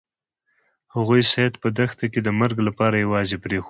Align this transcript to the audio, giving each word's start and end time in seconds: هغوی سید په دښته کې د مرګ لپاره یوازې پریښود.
هغوی 0.95 1.21
سید 1.31 1.53
په 1.61 1.67
دښته 1.77 2.05
کې 2.11 2.19
د 2.23 2.29
مرګ 2.39 2.57
لپاره 2.67 2.95
یوازې 3.05 3.37
پریښود. 3.43 3.59